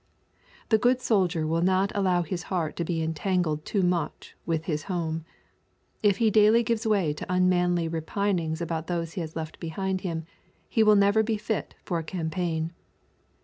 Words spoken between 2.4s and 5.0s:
heart to be entangled too much with his